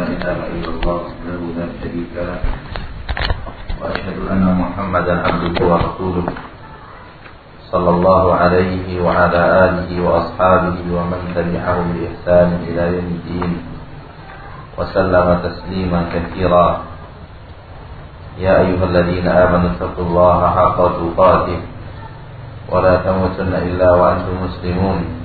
[0.00, 2.40] لا إله إلا الله وحده لا شريك له
[3.80, 6.26] وأشهد أن محمدا عبده ورسوله
[7.68, 13.52] صلى الله عليه وعلى آله وأصحابه ومن تبعهم بإحسان إلى يوم الدين
[14.80, 16.66] وسلم تسليما كثيرا.
[18.40, 21.60] يا أيها الذين آمنوا اتقوا الله حق تقاته
[22.72, 25.19] ولا تموتن إلا وأنتم مسلمون.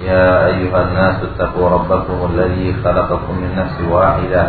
[0.00, 4.44] يا أيها الناس اتقوا ربكم الذي خلقكم من نفس واحدة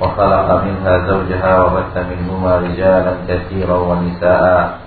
[0.00, 4.78] وخلق منها زوجها وبث منهما رجالا كثيرا ونساء.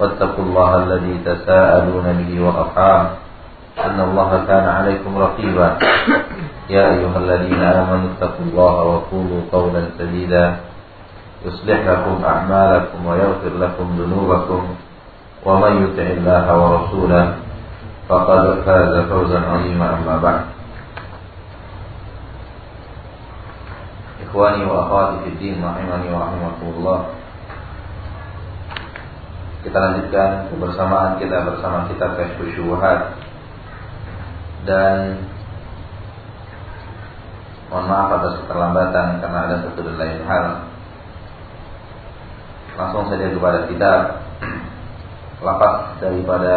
[0.00, 3.06] واتقوا الله الذي تساءلون به والأرحام.
[3.84, 5.68] أن الله كان عليكم رقيبا.
[6.70, 10.56] يا أيها الذين آمنوا اتقوا الله وقولوا قولا سديدا.
[11.46, 14.62] يصلح لكم أعمالكم ويغفر لكم ذنوبكم.
[15.46, 17.34] ومن يطع الله ورسوله
[18.09, 20.41] فقد فاز فوزا عظيما أما بعد
[24.29, 26.99] إخواني وأخواتي في الدين رحمني ورحمكم الله
[29.65, 33.17] Kita lanjutkan kebersamaan kita bersama kitab Kashful Syubuhat
[34.61, 35.25] Dan
[37.73, 40.69] Mohon maaf atas keterlambatan karena ada satu dan lain hal
[42.77, 44.21] Langsung saja kepada kitab
[45.41, 46.55] Lapas daripada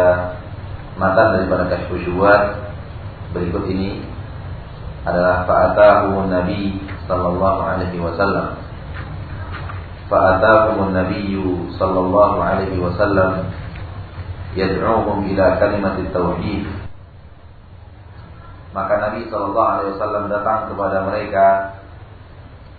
[0.94, 2.64] mata daripada kasyful syubhat
[3.34, 3.98] berikut ini
[5.04, 8.56] adalah fa'atahu Nabi sallallahu alaihi wasallam.
[10.08, 11.34] Fa'atahu Nabi
[11.76, 13.50] sallallahu alaihi wasallam
[14.54, 16.64] yad'uhum ila kalimat tauhid.
[18.72, 21.46] Maka Nabi sallallahu alaihi wasallam datang kepada mereka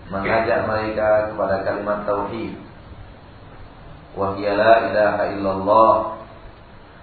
[0.09, 2.57] mengajak mereka kepada kalimat tauhid.
[4.15, 6.14] Wa la ilaha illallah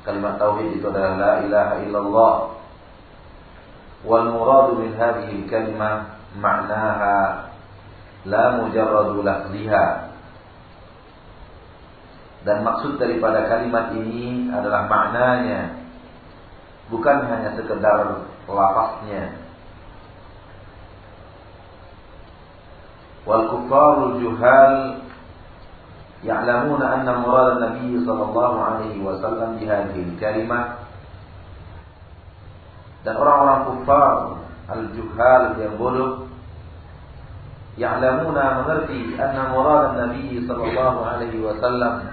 [0.03, 2.34] kalimat tauhid itu adalah la ilaha illallah.
[4.03, 7.50] Wal muradu min hadhihi kalimah ma'naha
[8.27, 9.86] la mujarradu lafziha.
[12.42, 15.79] Dan maksud daripada kalimat ini adalah maknanya.
[16.90, 19.39] Bukan hanya sekedar lafaznya.
[23.23, 25.02] Wal kuffarul juhal
[26.22, 30.78] ya'lamuna anna murad Nabi sallallahu alaihi wasallam bi hadhihi kalimah
[33.02, 34.14] dan orang-orang kufar
[34.70, 36.30] al-juhal yang bodoh
[37.74, 42.06] ya'lamuna mengerti anna murad Nabi sallallahu alaihi wasallam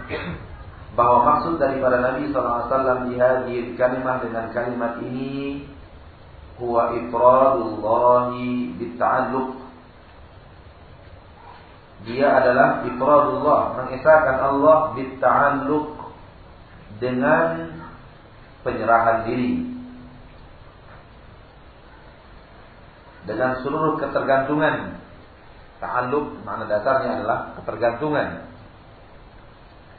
[0.97, 5.69] bahwa maksud daripada Nabi sallallahu alaihi wasallam di hadhihi kalimat dengan kalimat ini
[6.57, 8.33] huwa ifradullah
[8.75, 9.68] bitta'alluq
[12.07, 15.87] dia adalah ifradullah mengesahkan Allah bitta'alluq
[16.99, 17.75] dengan
[18.63, 19.67] penyerahan diri
[23.27, 24.99] dengan seluruh ketergantungan
[25.79, 28.51] Ta'alluq makna dasarnya adalah ketergantungan.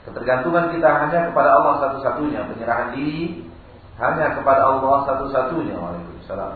[0.05, 3.49] Ketergantungan kita hanya kepada Allah satu-satunya, penyerahan diri
[3.97, 5.77] hanya kepada Allah satu-satunya.
[5.77, 6.53] Waalaikumsalam.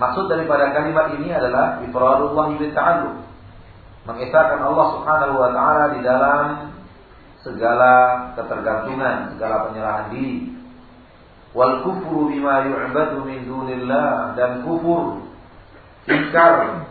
[0.00, 3.16] Maksud daripada kalimat ini adalah ifradullah ta'alluq.
[4.02, 6.44] Mengesahkan Allah Subhanahu wa taala di dalam
[7.42, 7.94] segala
[8.34, 10.50] ketergantungan, segala penyerahan diri.
[11.52, 15.22] Wal kufru bima yu'badu min dunillah dan kufur
[16.08, 16.82] ingkar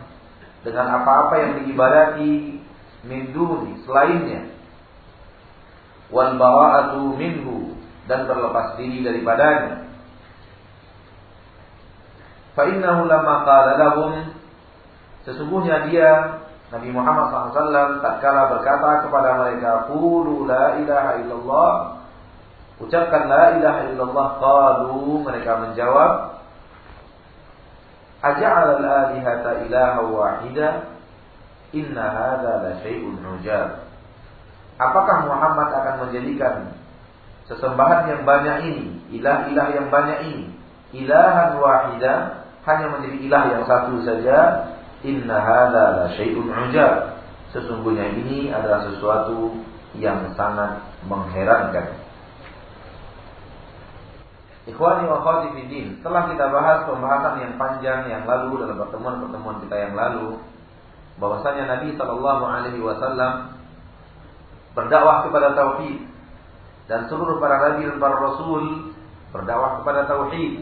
[0.62, 2.62] dengan apa-apa yang diibadati
[3.02, 4.54] min duni selainnya
[6.14, 7.74] wal bara'atu minhu
[8.06, 9.90] dan berlepas diri daripadanya
[12.54, 14.12] fa innahu lamma qala lahum
[15.26, 16.41] sesungguhnya dia
[16.72, 21.72] Nabi Muhammad SAW tatkala berkata kepada mereka qulu la ilaha illallah
[22.80, 26.12] ucapkan la ilaha illallah qalu mereka menjawab
[28.22, 30.94] Aja'al al-alihata ilaha wahida
[31.74, 33.90] Inna hadha la syai'un ujab
[34.78, 36.78] Apakah Muhammad akan menjadikan
[37.50, 38.86] Sesembahan yang banyak ini
[39.18, 40.46] Ilah-ilah yang banyak ini
[41.02, 44.38] Ilahan wahida Hanya menjadi ilah yang satu saja
[45.02, 47.22] Inna hadha la syai'un ujab
[47.52, 49.60] Sesungguhnya ini adalah sesuatu
[50.00, 52.02] yang sangat mengherankan
[54.62, 55.58] Ikhwani wa akhwati
[55.98, 60.38] setelah kita bahas pembahasan yang panjang yang lalu dalam pertemuan-pertemuan kita yang lalu,
[61.18, 63.58] bahwasanya Nabi Shallallahu alaihi wasallam
[64.78, 66.06] berdakwah kepada tauhid
[66.86, 68.94] dan seluruh para nabi dan para rasul
[69.34, 70.62] berdakwah kepada tauhid.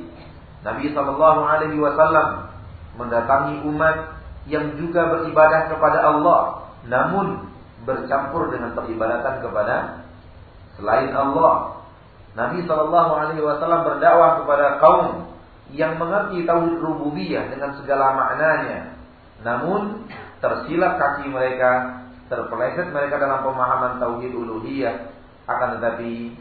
[0.64, 2.56] Nabi Shallallahu alaihi wasallam
[2.96, 6.42] mendatangi umat yang juga beribadah kepada Allah,
[6.88, 7.52] namun
[7.84, 9.76] bercampur dengan peribadatan kepada
[10.80, 11.80] selain Allah
[12.38, 15.34] Nabi Shallallahu Alaihi Wasallam berdakwah kepada kaum
[15.74, 18.96] yang mengerti tauhid rububiyah dengan segala maknanya.
[19.42, 20.06] Namun
[20.40, 25.10] tersilap kaki mereka, terpeleset mereka dalam pemahaman tauhid uluhiyah,
[25.50, 26.38] akan tetapi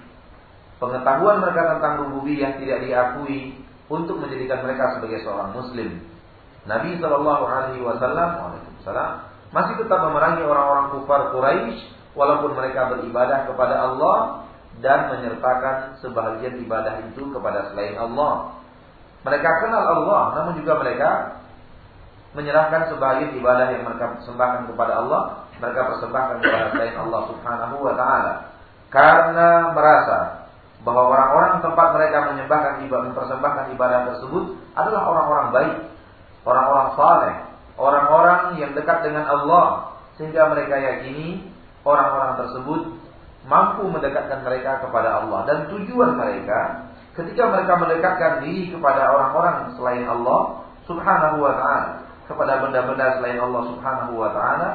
[0.77, 3.57] pengetahuan mereka tentang rububiyah tidak diakui
[3.89, 5.89] untuk menjadikan mereka sebagai seorang muslim.
[6.69, 8.53] Nabi Shallallahu Alaihi Wasallam
[9.49, 11.81] masih tetap memerangi orang-orang kufar Quraisy
[12.13, 14.17] walaupun mereka beribadah kepada Allah
[14.85, 18.61] dan menyertakan sebahagian ibadah itu kepada selain Allah.
[19.27, 21.41] Mereka kenal Allah, namun juga mereka
[22.37, 25.21] menyerahkan sebagian ibadah yang mereka persembahkan kepada Allah,
[25.59, 28.35] mereka persembahkan kepada selain Allah Subhanahu wa taala.
[28.89, 30.49] Karena merasa
[30.87, 34.45] bahwa orang-orang tempat mereka menyembahkan ibadah, mempersembahkan ibadah tersebut
[34.79, 35.75] adalah orang-orang baik,
[36.47, 37.35] orang-orang saleh,
[37.79, 41.47] orang-orang yang dekat dengan Allah, sehingga mereka yakini
[41.87, 42.81] orang-orang tersebut
[43.47, 50.07] mampu mendekatkan mereka kepada Allah dan tujuan mereka ketika mereka mendekatkan diri kepada orang-orang selain
[50.07, 54.69] Allah Subhanahu wa taala, kepada benda-benda selain Allah Subhanahu wa taala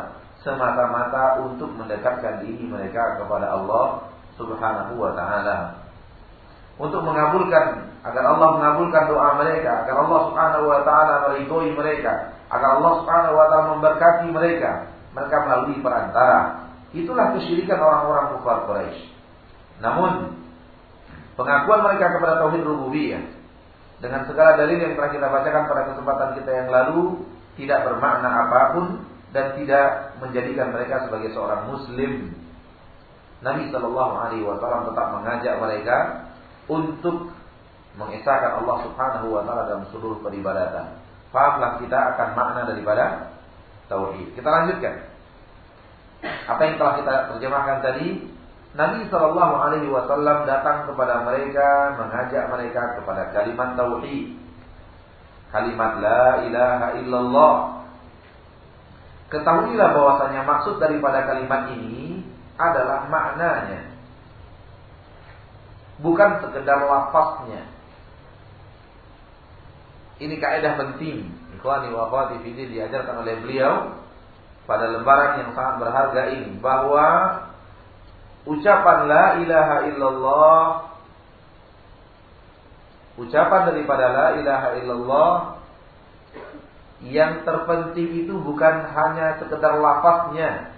[0.43, 5.82] semata-mata untuk mendekatkan diri mereka kepada Allah Subhanahu wa taala.
[6.81, 12.69] Untuk mengabulkan agar Allah mengabulkan doa mereka, agar Allah Subhanahu wa taala meridhoi mereka, agar
[12.81, 14.71] Allah Subhanahu wa taala memberkati mereka,
[15.15, 16.39] mereka melalui perantara.
[16.93, 19.01] Itulah kesyirikan orang-orang kafir Quraisy.
[19.81, 20.37] Namun
[21.33, 23.23] pengakuan mereka kepada tauhid rububiyah
[24.03, 27.23] dengan segala dalil yang telah kita bacakan pada kesempatan kita yang lalu
[27.55, 28.85] tidak bermakna apa pun
[29.33, 32.35] dan tidak menjadikan mereka sebagai seorang muslim.
[33.41, 35.97] Nabi Shallallahu Alaihi Wasallam tetap mengajak mereka
[36.67, 37.31] untuk
[37.99, 40.97] mengesahkan Allah Subhanahu Wa Taala dalam seluruh peribadatan.
[41.29, 43.33] Fahamlah kita akan makna daripada
[43.89, 44.33] tauhid.
[44.37, 44.95] Kita lanjutkan.
[46.23, 48.07] Apa yang telah kita terjemahkan tadi
[48.73, 54.33] Nabi Shallallahu Alaihi Wasallam datang kepada mereka, mengajak mereka kepada kalimat tauhid,
[55.53, 57.55] kalimat la ilaha illallah.
[59.29, 62.25] Ketahuilah bahwasanya maksud daripada kalimat ini
[62.57, 63.92] adalah maknanya,
[66.01, 67.69] bukan sekedar lafaznya.
[70.23, 71.29] Ini kaidah penting.
[71.59, 74.03] Ikhwani wa akhwati diajarkan oleh beliau
[74.63, 77.07] pada lembaran yang sangat berharga ini bahwa
[78.43, 80.63] ucapan la ilaha illallah
[83.15, 85.33] ucapan daripada la ilaha illallah
[87.03, 90.72] yang terpenting itu bukan hanya sekedar lafaznya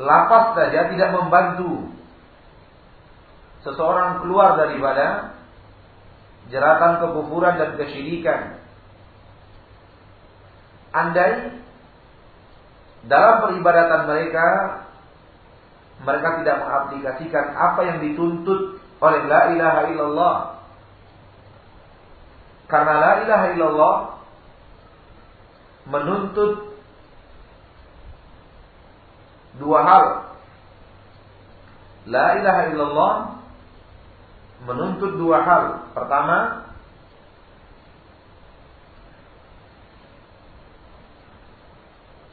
[0.00, 1.92] lafaz saja tidak membantu
[3.66, 5.36] seseorang keluar daripada
[6.48, 8.62] jeratan kekufuran dan kesyirikan
[10.92, 11.60] andai
[13.08, 14.46] dalam peribadatan mereka
[16.02, 20.36] mereka tidak mengaplikasikan apa yang dituntut oleh la ilaha illallah.
[22.66, 23.96] Karena la ilaha illallah
[25.86, 26.71] menuntut
[29.60, 30.06] dua hal.
[32.08, 33.14] La ilaha illallah
[34.64, 35.64] menuntut dua hal.
[35.92, 36.66] Pertama,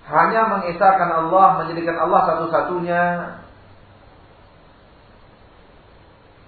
[0.10, 3.04] hanya mengesahkan Allah, menjadikan Allah satu-satunya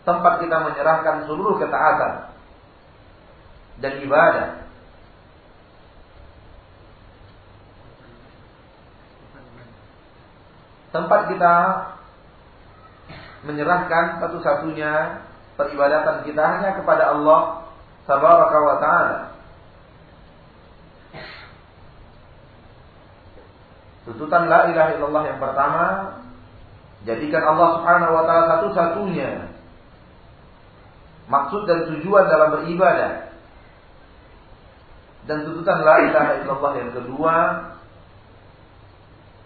[0.02, 2.14] tempat kita menyerahkan seluruh ketaatan
[3.82, 4.61] dan ibadah.
[10.92, 11.56] Tempat kita
[13.48, 15.24] menyerahkan satu-satunya
[15.56, 17.66] peribadatan kita hanya kepada Allah
[18.06, 19.18] Subhanahu wa taala.
[24.02, 25.86] Tuntutan la ilaha illallah yang pertama
[27.06, 29.52] jadikan Allah Subhanahu wa taala satu-satunya
[31.32, 33.32] maksud dan tujuan dalam beribadah.
[35.30, 37.36] Dan tuntutan la ilaha illallah yang kedua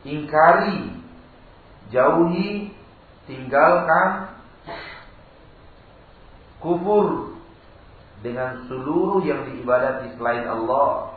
[0.07, 0.94] ingkari,
[1.95, 2.75] jauhi,
[3.23, 4.35] tinggalkan
[6.59, 7.39] kufur
[8.19, 11.15] dengan seluruh yang diibadati selain Allah.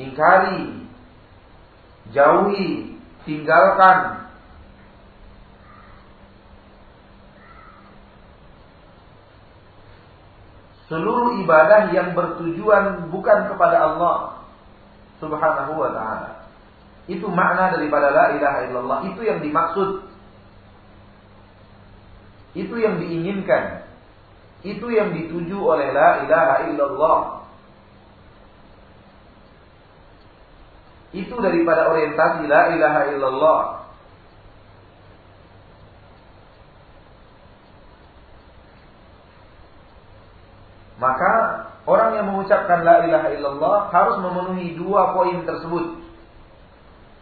[0.00, 0.88] Ingkari
[2.16, 2.96] jauhi,
[3.28, 4.24] tinggalkan.
[10.88, 14.42] Seluruh ibadah yang bertujuan bukan kepada Allah
[15.22, 16.39] Subhanahu wa taala.
[17.10, 18.98] Itu makna daripada la ilaha illallah.
[19.10, 20.06] Itu yang dimaksud.
[22.54, 23.82] Itu yang diinginkan.
[24.62, 27.20] Itu yang dituju oleh la ilaha illallah.
[31.10, 33.60] Itu daripada orientasi la ilaha illallah.
[41.00, 41.32] Maka
[41.90, 46.09] orang yang mengucapkan la ilaha illallah harus memenuhi dua poin tersebut.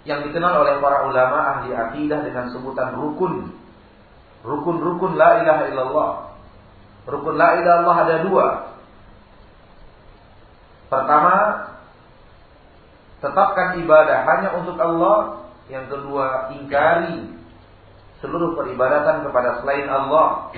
[0.08, 3.52] Yang dikenal oleh para ulama ahli akidah dengan sebutan rukun.
[4.40, 6.10] Rukun-rukun la ilaha illallah.
[7.04, 8.46] Rukun la ilaha illallah ada dua.
[10.88, 11.34] Pertama,
[13.20, 15.44] tetapkan ibadah hanya untuk Allah.
[15.68, 17.28] Yang kedua, ingkari
[18.24, 20.48] seluruh peribadatan kepada selain Allah.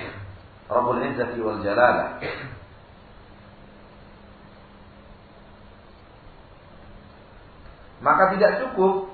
[0.71, 2.23] Rabbul Izzati wal Jalalah.
[7.99, 9.10] Maka tidak cukup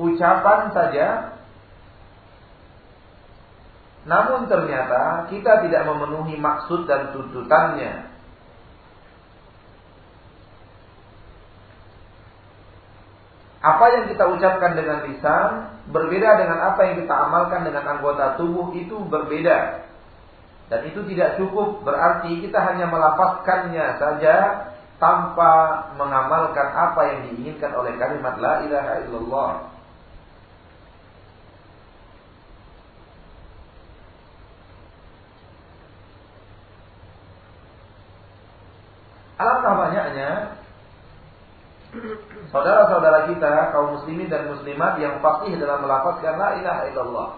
[0.00, 1.36] ucapan saja
[4.08, 8.08] namun ternyata kita tidak memenuhi maksud dan tuntutannya.
[13.60, 18.72] Apa yang kita ucapkan dengan lisan berbeda dengan apa yang kita amalkan dengan anggota tubuh
[18.72, 19.84] itu berbeda.
[20.72, 24.36] Dan itu tidak cukup berarti kita hanya melafazkannya saja
[24.96, 25.52] tanpa
[26.00, 29.52] mengamalkan apa yang diinginkan oleh kalimat la ilaha illallah.
[39.40, 40.30] Alangkah banyaknya
[42.54, 47.30] saudara-saudara kita kaum muslimin dan muslimat yang fasih dalam melafazkan la ilaha illallah.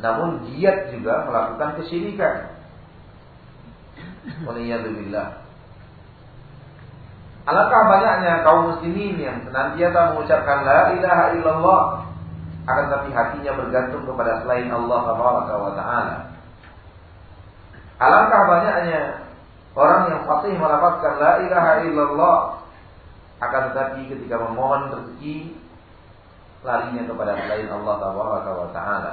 [0.00, 2.56] Namun giat juga melakukan kesyirikan.
[4.44, 5.40] Waliyadzubillah.
[7.48, 11.82] Alangkah banyaknya kaum muslimin yang senantiasa mengucapkan la ilaha illallah
[12.68, 16.16] akan tapi hatinya bergantung kepada selain Allah wa taala.
[18.00, 19.00] Alangkah banyaknya
[19.80, 22.38] orang yang fasih melafazkan la ilaha illallah
[23.40, 25.56] akan tetapi ketika memohon rezeki
[26.60, 29.12] larinya kepada selain Allah wa taala.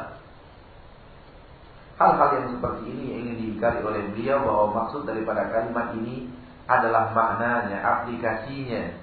[1.98, 6.30] Hal-hal yang seperti ini yang ingin diingkari oleh beliau bahwa maksud daripada kalimat ini
[6.68, 8.94] adalah maknanya, aplikasinya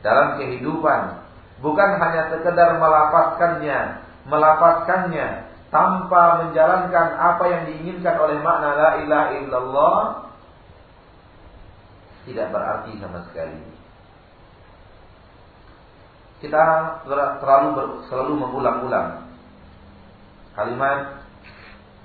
[0.00, 1.26] dalam kehidupan.
[1.58, 9.96] Bukan hanya sekedar melafazkannya, melafazkannya tanpa menjalankan apa yang diinginkan oleh makna la ilaha illallah
[12.28, 13.60] tidak berarti sama sekali.
[16.38, 16.62] Kita
[17.40, 19.26] terlalu selalu mengulang-ulang
[20.54, 21.26] kalimat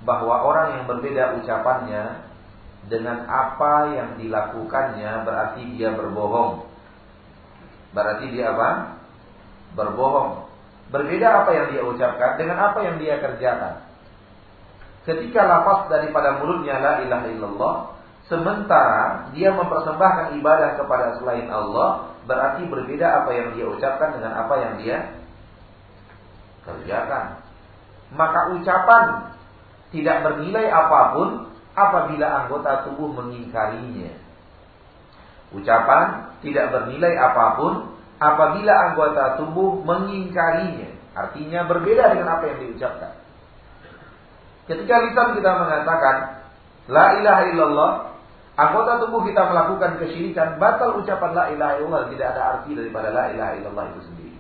[0.01, 2.33] bahwa orang yang berbeda ucapannya
[2.91, 6.67] dengan apa yang dilakukannya berarti dia berbohong.
[7.93, 8.99] Berarti dia apa?
[9.77, 10.49] Berbohong.
[10.89, 13.85] Berbeda apa yang dia ucapkan dengan apa yang dia kerjakan.
[15.03, 17.75] Ketika lafaz daripada mulutnya la ilaha illallah,
[18.31, 24.55] sementara dia mempersembahkan ibadah kepada selain Allah, berarti berbeda apa yang dia ucapkan dengan apa
[24.59, 24.97] yang dia
[26.63, 27.43] kerjakan.
[28.13, 29.03] Maka ucapan
[29.91, 31.29] tidak bernilai apa pun
[31.73, 34.13] apabila anggota tubuh mengingkarinya.
[35.53, 37.73] Ucapan tidak bernilai apa pun
[38.17, 40.89] apabila anggota tubuh mengingkarinya.
[41.13, 43.13] Artinya berbeda dengan apa yang diucapkan.
[44.65, 46.15] Ketika lisan kita mengatakan
[46.87, 47.91] La ilaha illallah
[48.53, 53.33] Anggota tubuh kita melakukan kesyirikan Batal ucapan La ilaha illallah Tidak ada arti daripada La
[53.33, 54.33] ilaha illallah itu sendiri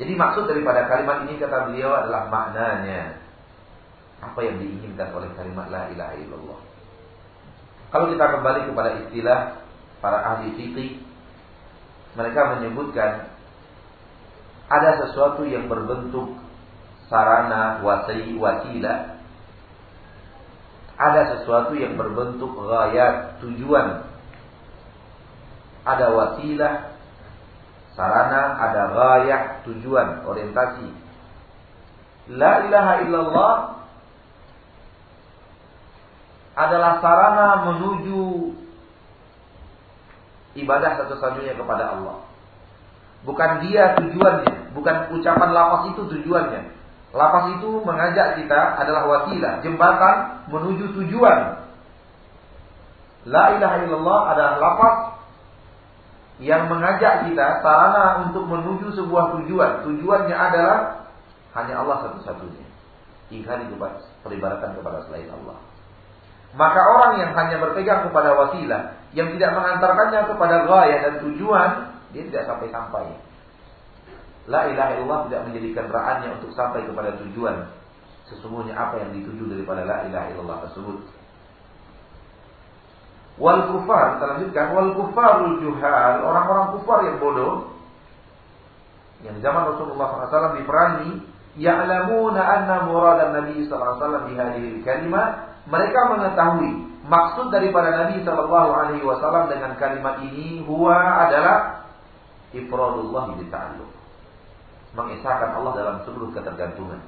[0.00, 3.20] Jadi maksud daripada kalimat ini kata beliau adalah maknanya
[4.20, 6.60] apa yang diinginkan oleh kalimat la ilaha illallah.
[7.92, 9.40] Kalau kita kembali kepada istilah
[10.00, 11.04] para ahli fikih,
[12.16, 13.28] mereka menyebutkan
[14.72, 16.32] ada sesuatu yang berbentuk
[17.12, 19.09] sarana wasai wasilah.
[21.00, 24.04] Ada sesuatu yang berbentuk gayat tujuan.
[25.80, 26.92] Ada wasilah,
[27.96, 30.92] sarana, ada gayah, tujuan, orientasi.
[32.36, 33.54] La ilaha illallah
[36.52, 38.52] adalah sarana menuju
[40.60, 42.28] ibadah satu-satunya kepada Allah.
[43.24, 46.79] Bukan dia tujuannya, bukan ucapan lafaz itu tujuannya.
[47.10, 51.58] Lafaz itu mengajak kita adalah wasilah, jembatan menuju tujuan.
[53.26, 54.96] La ilaha illallah adalah lafaz
[56.40, 59.84] yang mengajak kita sarana untuk menuju sebuah tujuan.
[59.84, 60.78] Tujuannya adalah
[61.58, 62.64] hanya Allah satu-satunya.
[63.30, 65.58] Ingkari kepada peribadatan kepada selain Allah.
[66.50, 71.70] Maka orang yang hanya berpegang kepada wasilah yang tidak mengantarkannya kepada gaya dan tujuan,
[72.10, 73.29] dia tidak sampai-sampai.
[74.48, 77.68] La ilaha illallah tidak menjadikan ra'annya untuk sampai kepada tujuan.
[78.30, 80.98] Sesungguhnya apa yang dituju daripada la ilaha illallah tersebut.
[83.40, 87.72] Wal kufar, kita lanjutkan, wal kufarul juhal, orang-orang kufar yang bodoh,
[89.24, 91.10] yang zaman Rasulullah SAW diperangi
[91.60, 95.30] ya'lamuna anna murad Nabi sallallahu alaihi wasallam di hadhihi kalimat
[95.68, 96.72] mereka mengetahui
[97.04, 101.84] maksud daripada Nabi sallallahu alaihi wasallam dengan kalimat ini huwa adalah
[102.56, 103.99] ifradullah bi ta'alluq
[104.94, 106.98] mengesahkan Allah dalam seluruh ketergantungan.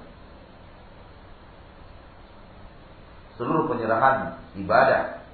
[3.34, 5.24] Seluruh penyerahan ibadah.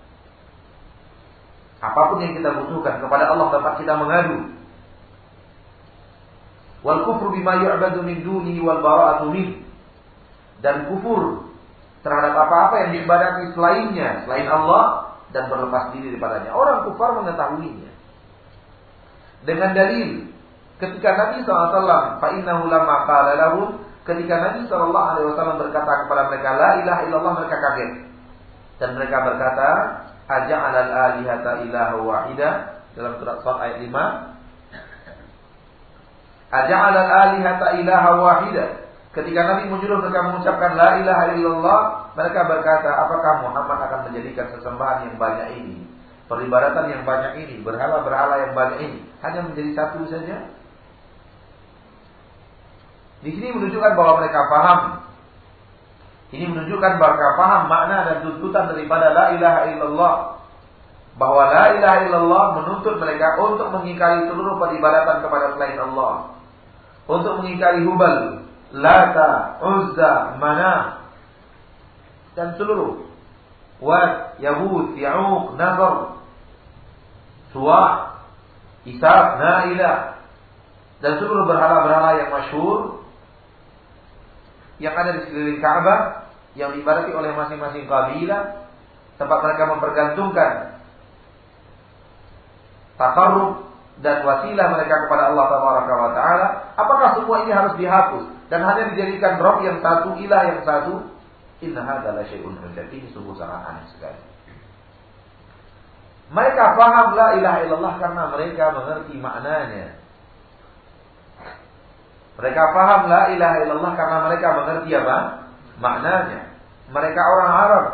[1.79, 4.39] Apa pun yang kita butuhkan kepada Allah tempat kita mengadu.
[6.83, 9.63] Wal kufru bima yu'badu min dunihi wal bara'atu min.
[10.63, 11.53] Dan kufur
[12.03, 16.51] terhadap apa-apa yang diibadati selainnya selain Allah dan berlepas diri daripadanya.
[16.55, 17.93] Orang kufar mengetahuinya.
[19.45, 20.33] Dengan dalil
[20.79, 26.71] ketika Nabi SAW fa innahu lamma qala lahum ketika Nabi SAW berkata kepada mereka la
[26.83, 27.93] ilaha illallah mereka kaget.
[28.79, 29.69] Dan mereka berkata
[30.31, 32.49] aja'alal alihata ilaha wahida
[32.95, 34.39] dalam surat Sad ayat 5
[36.49, 38.89] Aja'ala al-alihata ilaha wahida.
[39.13, 41.81] Ketika Nabi menyuruh mereka mengucapkan la ilaha illallah,
[42.17, 45.85] mereka berkata, apakah Muhammad akan menjadikan sesembahan yang banyak ini,
[46.25, 50.49] peribadatan yang banyak ini, berhala-berhala yang banyak ini, hanya menjadi satu saja?
[53.23, 54.81] Di sini menunjukkan bahwa mereka paham.
[56.29, 60.15] Ini menunjukkan bahwa mereka paham makna dan tuntutan daripada la ilaha illallah.
[61.19, 66.39] Bahwa la ilaha illallah menuntut mereka untuk mengingkari seluruh peribadatan kepada selain Allah
[67.09, 68.45] untuk mengingkari Hubal,
[68.77, 71.03] Lata, Uzza, Mana
[72.37, 73.09] dan seluruh
[73.81, 76.19] Wat, Yahud, Ya'uq, Nazar,
[77.55, 77.83] Suwa,
[78.85, 80.19] Ishaq, Naila
[80.99, 82.98] dan seluruh berhala-berhala yang masyhur
[84.79, 88.67] yang ada di sekeliling Ka'bah yang diibarati oleh masing-masing kabilah
[89.19, 90.53] tempat mereka mempergantungkan
[92.99, 93.69] takarrub
[93.99, 95.47] dan wasilah mereka kepada Allah
[96.15, 96.47] Taala,
[96.79, 101.19] apakah semua ini harus dihapus dan hanya dijadikan Rob yang satu, ilah yang satu?
[101.59, 104.23] Inna adalah syai'un Ini sungguh sangat aneh sekali.
[106.31, 109.98] Mereka paham la ilaha illallah karena mereka mengerti maknanya.
[112.39, 115.19] Mereka paham la ilaha illallah karena mereka mengerti apa?
[115.83, 116.41] Maknanya.
[116.95, 117.85] Mereka orang Arab.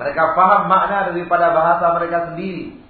[0.00, 2.80] Mereka paham makna daripada bahasa mereka sendiri.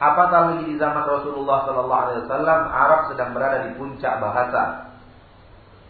[0.00, 4.64] Apatah lagi di zaman Rasulullah Sallallahu Alaihi Wasallam, Arab sedang berada di puncak bahasa.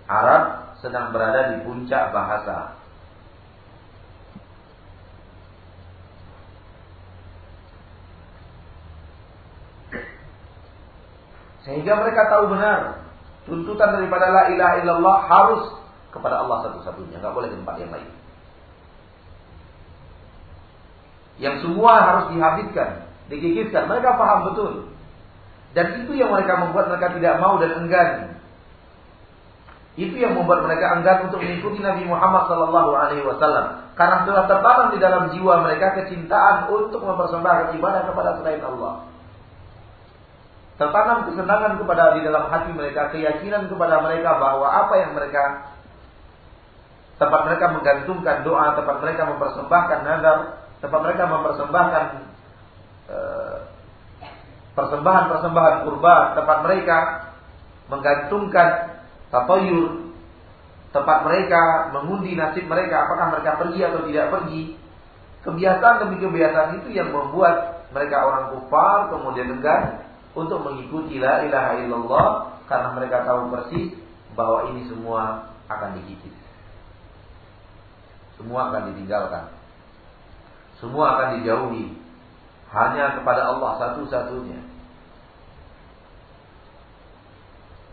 [0.06, 0.42] Arab
[0.82, 2.74] sedang berada di puncak bahasa.
[11.66, 13.05] Sehingga mereka tahu benar
[13.46, 15.62] tuntutan daripada la ilaha illallah harus
[16.10, 18.10] kepada Allah satu-satunya, nggak boleh tempat yang lain.
[21.36, 23.90] Yang semua harus dihabiskan digigitkan.
[23.90, 24.72] Mereka paham betul.
[25.76, 28.10] Dan itu yang mereka membuat mereka tidak mau dan enggan.
[29.96, 34.92] Itu yang membuat mereka enggan untuk mengikuti Nabi Muhammad Sallallahu Alaihi Wasallam karena sudah tertanam
[34.92, 39.08] di dalam jiwa mereka kecintaan untuk mempersembahkan ibadah kepada selain Allah.
[40.76, 45.72] Tertanam kesenangan kepada di dalam hati mereka, keyakinan kepada mereka bahwa apa yang mereka
[47.16, 50.38] tempat mereka menggantungkan doa, tempat mereka mempersembahkan nazar,
[50.84, 52.04] tempat mereka mempersembahkan
[53.06, 53.58] Eh,
[54.74, 56.98] persembahan-persembahan kurban tempat mereka
[57.86, 58.98] menggantungkan
[59.30, 60.10] tatoyur
[60.90, 64.62] tempat mereka mengundi nasib mereka apakah mereka pergi atau tidak pergi.
[65.46, 70.02] Kebiasaan demi kebiasaan itu yang membuat mereka orang kufar kemudian enggan
[70.36, 72.28] untuk mengikuti la ilaha illallah
[72.68, 73.96] karena mereka tahu persis
[74.36, 76.34] bahwa ini semua akan digigit
[78.36, 79.56] semua akan ditinggalkan
[80.76, 81.96] semua akan dijauhi
[82.76, 84.60] hanya kepada Allah satu-satunya.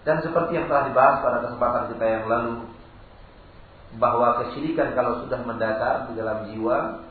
[0.04, 2.68] Dan seperti yang telah dibahas pada kesempatan kita yang lalu,
[3.96, 7.08] bahwa kesyirikan kalau sudah mendatar di dalam jiwa,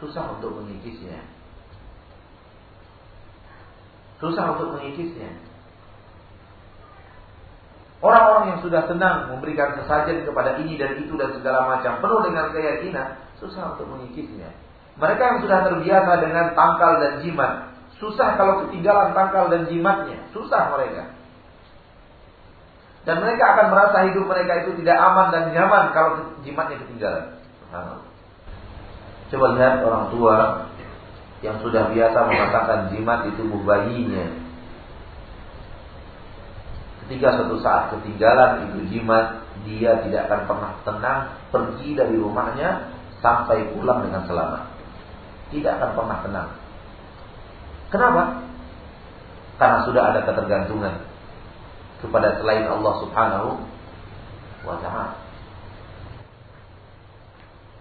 [0.00, 1.20] susah untuk mengikisnya.
[4.24, 5.36] Susah untuk mengikisnya.
[8.00, 12.52] Orang-orang yang sudah senang memberikan sesajen kepada ini dan itu dan segala macam penuh dengan
[12.56, 14.48] keyakinan, susah untuk mengikisnya.
[14.96, 17.52] Mereka yang sudah terbiasa dengan tangkal dan jimat,
[18.00, 21.16] susah kalau ketinggalan tangkal dan jimatnya, susah mereka.
[23.04, 26.10] Dan mereka akan merasa hidup mereka itu tidak aman dan nyaman kalau
[26.40, 27.24] jimatnya ketinggalan.
[29.28, 30.36] Coba lihat orang tua
[31.44, 34.26] yang sudah biasa mengatakan jimat di tubuh bayinya.
[37.04, 41.20] Ketika suatu saat ketinggalan itu jimat, dia tidak akan pernah tenang
[41.52, 44.74] pergi dari rumahnya sampai pulang dengan selamat
[45.54, 46.50] tidak akan pernah tenang.
[47.94, 48.22] Kenapa?
[49.54, 50.94] Karena sudah ada ketergantungan
[52.02, 53.50] kepada selain Allah Subhanahu
[54.66, 55.14] wa ta'ala.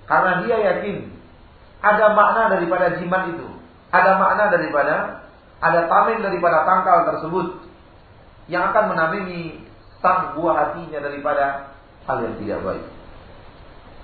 [0.05, 0.97] Karena dia yakin
[1.83, 3.47] ada makna daripada jimat itu.
[3.91, 4.95] Ada makna daripada
[5.59, 7.47] ada tameng daripada tangkal tersebut
[8.47, 9.63] yang akan menamimi
[10.03, 11.75] sang buah hatinya daripada
[12.07, 12.85] hal yang tidak baik.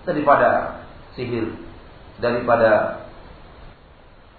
[0.07, 0.49] Daripada
[1.15, 1.51] sihir,
[2.23, 3.03] daripada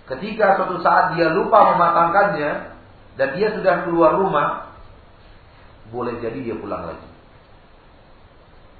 [0.08, 2.50] ketika suatu saat dia lupa mematangkannya
[3.20, 4.72] dan dia sudah keluar rumah,
[5.92, 7.08] boleh jadi dia pulang lagi.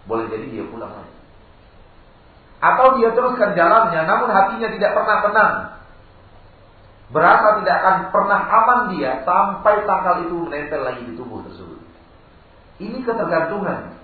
[0.09, 1.20] Boleh jadi dia pulang lagi.
[2.61, 5.55] Atau dia teruskan jalannya, namun hatinya tidak pernah tenang.
[7.11, 11.81] Berasa tidak akan pernah aman dia sampai tangkal itu menempel lagi di tubuh tersebut.
[12.79, 13.99] Ini ketergantungan.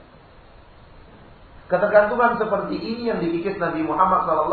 [1.67, 4.51] Ketergantungan seperti ini yang dikikis Nabi Muhammad SAW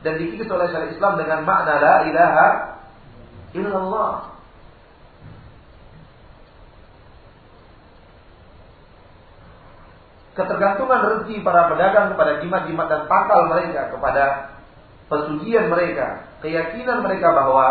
[0.00, 2.48] dan dikikis oleh syariat Islam dengan makna la ilaha
[3.52, 4.35] illallah.
[10.36, 14.24] Ketergantungan rezeki para pedagang kepada jimat-jimat dan pangkal mereka, kepada
[15.08, 17.66] pesugihan mereka, keyakinan mereka bahwa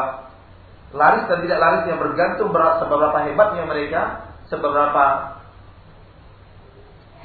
[0.89, 4.01] laris dan tidak larisnya bergantung seberapa hebatnya mereka,
[4.49, 5.05] seberapa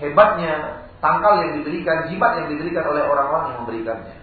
[0.04, 4.16] hebatnya tangkal yang diberikan, jimat yang diberikan oleh orang-orang yang memberikannya.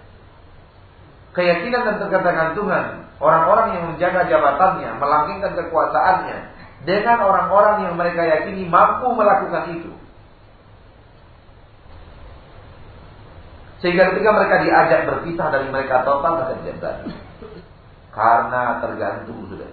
[1.34, 2.86] Keyakinan dan ketergantungan
[3.18, 6.38] orang-orang yang menjaga jabatannya, melanggengkan kekuasaannya
[6.86, 9.92] dengan orang-orang yang mereka yakini mampu melakukan itu.
[13.78, 17.14] Sehingga ketika mereka diajak berpisah dari mereka total mereka tidak berani.
[18.10, 19.70] Karena tergantung sudah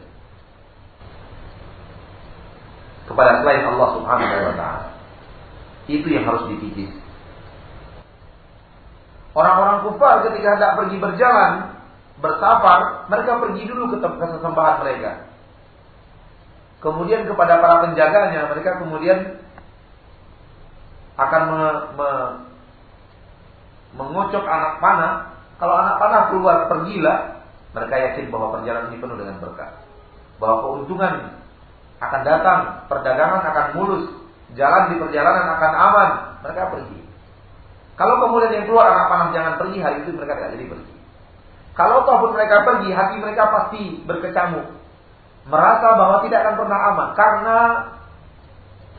[3.04, 4.88] kepada selain Allah Subhanahu wa taala.
[5.84, 6.92] Itu yang harus dikikis.
[9.34, 11.52] Orang-orang kufar ketika hendak pergi berjalan,
[12.22, 15.12] bersafar, mereka pergi dulu ke tempat sesembahan mereka.
[16.80, 19.40] Kemudian kepada para penjaganya, mereka kemudian
[21.18, 21.62] akan me,
[21.98, 22.08] me,
[23.94, 25.14] mengocok anak panah,
[25.58, 29.70] kalau anak panah keluar pergilah, mereka yakin bahwa perjalanan ini penuh dengan berkah.
[30.38, 31.14] Bahwa keuntungan
[32.02, 34.04] akan datang, perdagangan akan mulus,
[34.58, 36.10] jalan di perjalanan akan aman,
[36.42, 36.98] mereka pergi.
[37.94, 40.94] Kalau kemudian yang keluar anak panah jangan pergi, hari itu mereka tidak jadi pergi.
[41.74, 44.66] Kalau ataupun mereka pergi, hati mereka pasti berkecamuk.
[45.50, 47.08] Merasa bahwa tidak akan pernah aman.
[47.18, 47.58] Karena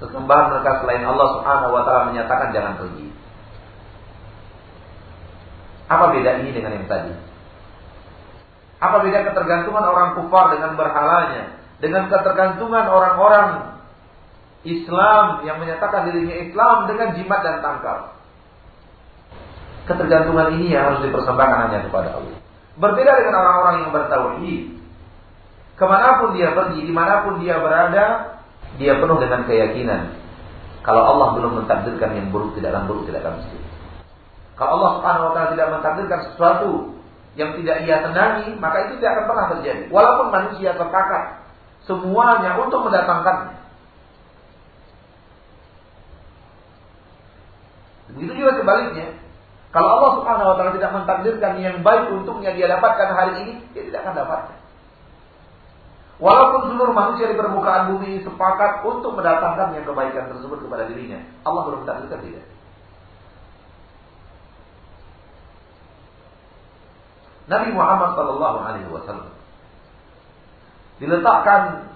[0.03, 3.24] sesembahan mereka selain Allah subhanahu wa ta'ala menyatakan jangan pergi.
[5.85, 7.13] Apa beda ini dengan yang tadi?
[8.81, 11.57] Apa beda ketergantungan orang kufar dengan berhalanya?
[11.77, 13.77] Dengan ketergantungan orang-orang
[14.65, 18.17] Islam yang menyatakan dirinya Islam dengan jimat dan tangkal.
[19.85, 22.37] Ketergantungan ini yang harus dipersembahkan hanya kepada Allah.
[22.75, 24.61] Berbeda dengan orang-orang yang bertauhid.
[25.75, 28.05] Ke mana pun dia pergi, di mana pun dia berada,
[28.81, 30.17] dia penuh dengan keyakinan.
[30.81, 33.57] Kalau Allah belum mentakdirkan yang buruk, tidak akan buruk, tidak akan mesti.
[34.55, 36.71] Kalau Allah Subhanahu wa taala tidak mentakdirkan sesuatu
[37.35, 39.83] yang tidak ia senangi, maka itu tidak akan pernah terjadi.
[39.91, 41.23] Walaupun manusia terkakak
[41.83, 43.55] semuanya untuk mendatangkannya.
[48.15, 49.07] Begitu juga sebaliknya.
[49.75, 53.83] Kalau Allah Subhanahu wa taala tidak mentakdirkan yang baik untuknya dia dapatkan hari ini, dia
[53.91, 54.57] tidak akan dapatkan.
[56.15, 61.67] Walaupun seluruh manusia di permukaan bumi sepakat untuk mendatangkan yang kebaikan tersebut kepada dirinya, Allah
[61.67, 62.54] belum mentakdirkan tidak.
[67.45, 69.29] Nabi Muhammad Sallallahu Alaihi Wasallam
[70.97, 71.91] diletakkan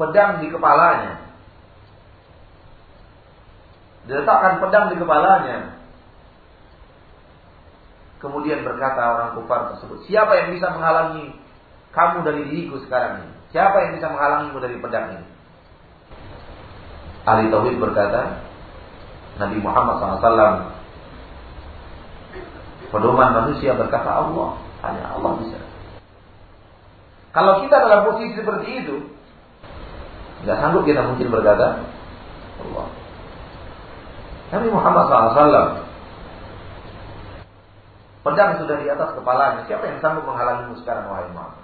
[0.00, 1.12] pedang di kepalanya,
[4.08, 5.58] diletakkan pedang di kepalanya.
[8.16, 11.36] Kemudian berkata orang kufar tersebut, siapa yang bisa menghalangi
[11.92, 13.30] kamu dari diriku sekarang ini?
[13.52, 15.26] Siapa yang bisa menghalangimu dari pedang ini?
[17.28, 18.40] Ahli Tauhid berkata,
[19.36, 20.75] Nabi Muhammad SAW
[22.90, 25.58] Pedoman manusia berkata Allah, hanya Allah bisa.
[27.34, 28.96] Kalau kita dalam posisi seperti itu,
[30.46, 31.84] nggak sanggup kita mungkin berkata
[32.62, 32.86] Allah.
[34.46, 35.86] Nabi Muhammad SAW
[38.26, 39.62] Pedang sudah di atas kepalanya.
[39.70, 41.62] Siapa yang sanggup menghalangimu sekarang wahai Muhammad?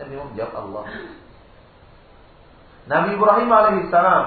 [0.00, 0.84] Nabi Muhammad jawab Allah.
[2.88, 4.24] Nabi Ibrahim alaihissalam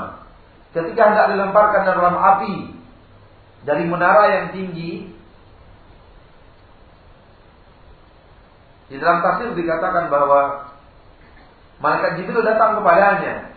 [0.77, 2.55] ketika hendak dilemparkan dalam api
[3.65, 5.16] dari menara yang tinggi,
[8.87, 10.71] Di dalam tafsir dikatakan bahwa
[11.83, 13.51] malaikat Jibril datang kepadanya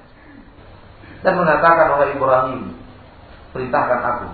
[1.23, 2.61] dan mengatakan oleh Ibrahim,
[3.55, 4.29] perintahkan aku.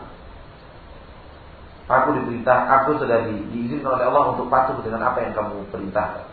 [1.86, 6.26] Aku diperintah, aku sudah di, diizinkan oleh Allah untuk patuh dengan apa yang kamu perintahkan.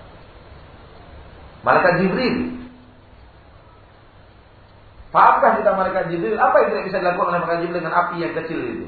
[1.62, 2.64] Malaikat Jibril
[5.14, 6.42] Pahamkah kita malaikat Jibril?
[6.42, 8.88] Apa yang tidak bisa dilakukan oleh malaikat Jibril dengan api yang kecil itu?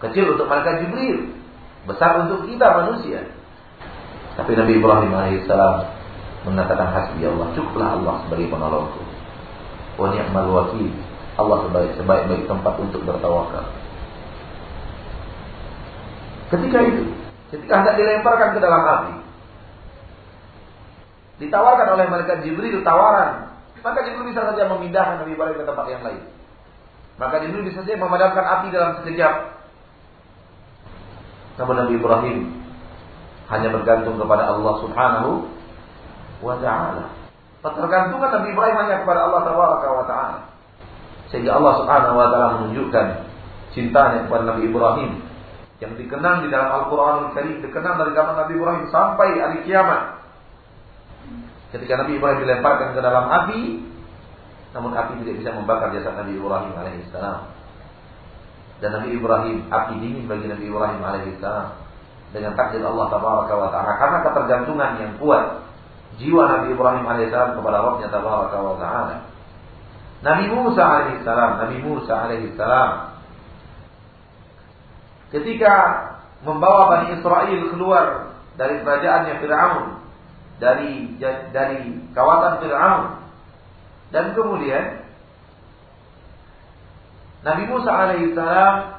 [0.00, 1.36] Kecil untuk malaikat Jibril,
[1.84, 3.28] besar untuk kita manusia.
[4.34, 5.74] Tapi Nabi Ibrahim alaihissalam
[6.44, 9.02] mengatakan hasbi Allah, cukuplah Allah sebagai penolongku.
[9.94, 10.90] Wa ni'mal wakil.
[11.34, 13.66] Allah sebaik sebaik-baik tempat untuk bertawakal.
[16.54, 17.02] Ketika itu,
[17.50, 19.14] ketika hendak dilemparkan ke dalam api,
[21.42, 26.00] ditawarkan oleh malaikat Jibril tawaran maka Jibril bisa saja memindahkan Nabi Ibrahim ke tempat yang
[26.00, 26.24] lain.
[27.20, 29.34] Maka Jibril bisa saja memadamkan api dalam sekejap.
[31.60, 32.63] Namun Nabi Ibrahim
[33.52, 35.30] hanya bergantung kepada Allah Subhanahu
[36.40, 37.12] wa taala.
[37.64, 40.38] Ketergantungan Nabi Ibrahim hanya kepada Allah wa taala.
[41.32, 43.06] Sehingga Allah Subhanahu wa taala menunjukkan
[43.74, 45.10] cintanya kepada Nabi Ibrahim
[45.82, 50.22] yang dikenang di dalam Al-Qur'an Al-Karim, dikenang dari zaman Nabi Ibrahim sampai hari kiamat.
[51.74, 53.60] Ketika Nabi Ibrahim dilemparkan ke dalam api,
[54.72, 57.50] namun api tidak bisa membakar jasad Nabi Ibrahim alaihissalam.
[58.78, 61.83] Dan Nabi Ibrahim, api dingin bagi Nabi Ibrahim alaihissalam.
[62.34, 63.92] Dengan takdir Allah tabaraka wa ta'ala.
[63.94, 65.62] Karena ketergantungan yang kuat
[66.18, 69.16] jiwa Nabi Ibrahim alaihissalam kepada Rabbnya tabaraka wa ta'ala.
[70.24, 72.90] Nabi Musa alaihissalam, Nabi Musa alaihissalam
[75.34, 75.74] ketika
[76.46, 78.06] membawa Bani Israel keluar
[78.54, 79.84] dari kerajaannya Fir'aun
[80.62, 81.18] dari
[81.50, 81.80] dari
[82.14, 83.04] kawasan Fir'aun.
[84.14, 85.02] Dan kemudian
[87.42, 88.93] Nabi Musa alaihissalam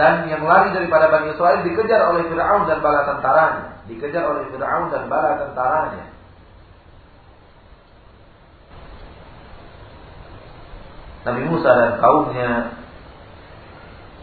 [0.00, 3.84] dan yang lari daripada Bani Israel dikejar oleh Fir'aun dan bala tentaranya.
[3.84, 6.04] Dikejar oleh Fir'aun dan bala tentaranya.
[11.20, 12.80] Nabi Musa dan kaumnya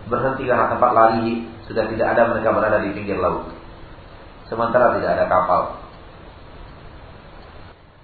[0.10, 3.54] berhenti karena tempat lari sudah tidak ada mereka berada di pinggir laut
[4.50, 5.62] sementara tidak ada kapal.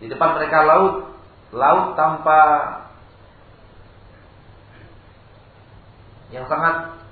[0.04, 0.96] Di depan mereka laut,
[1.56, 2.40] laut tanpa
[6.36, 7.03] yang sangat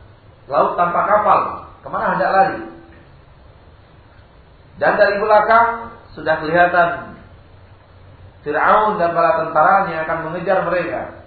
[0.49, 1.41] laut tanpa kapal.
[1.82, 2.62] Ke mana hendak lari?
[4.77, 6.89] Dan dari belakang sudah kelihatan
[8.41, 11.21] Fir'aun dan para tentaranya akan mengejar mereka.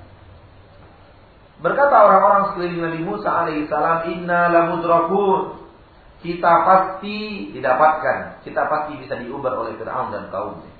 [1.63, 5.63] Berkata orang-orang sekeliling Nabi Musa alaihissalam, Inna lamudrakun
[6.25, 10.73] kita pasti didapatkan, kita pasti bisa diubar oleh Fir'aun dan kaumnya.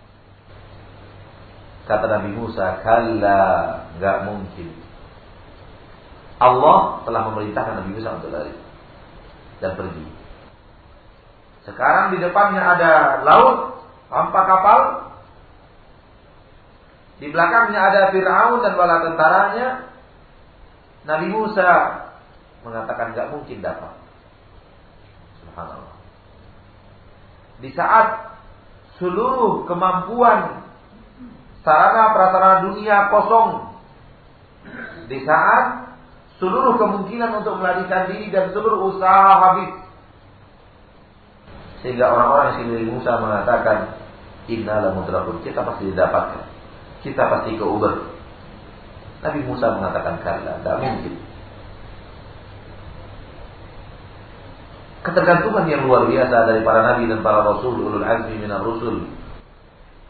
[1.85, 3.45] Kata Nabi Musa, kalla,
[4.01, 4.84] nggak mungkin.
[6.43, 8.55] Allah telah memerintahkan Nabi Musa untuk lari
[9.63, 10.07] dan pergi.
[11.65, 12.93] Sekarang di depannya ada
[13.25, 14.81] laut tanpa kapal.
[17.23, 19.69] Di belakangnya ada Fir'aun dan bala tentaranya.
[21.07, 21.71] Nabi Musa
[22.67, 23.93] mengatakan nggak mungkin dapat.
[25.41, 25.95] Subhanallah.
[27.63, 28.35] Di saat
[28.99, 30.67] seluruh kemampuan
[31.65, 33.51] sarana prasarana dunia kosong,
[35.09, 35.94] di saat
[36.45, 39.73] seluruh kemungkinan untuk melarikan diri dan seluruh usaha habis,
[41.81, 43.97] sehingga orang-orang yang Musa mengatakan,
[44.45, 46.45] Inna mudrakun, kita pasti didapatkan.
[47.01, 48.13] Kita pasti ke Uber.
[49.25, 51.15] Nabi Musa mengatakan, karena tidak mungkin.
[55.05, 59.05] ketergantungan yang luar biasa dari para nabi dan para rasul ulul azmi minar rusul.